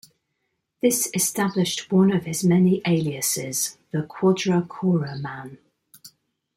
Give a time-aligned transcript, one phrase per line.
[0.81, 5.59] This established one of his many aliases, the 'Quadra Kora Man.